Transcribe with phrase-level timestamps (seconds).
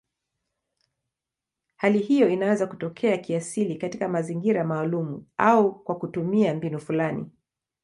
[1.75, 7.31] Hali hiyo inaweza kutokea kiasili katika mazingira maalumu au kwa kutumia mbinu fulani.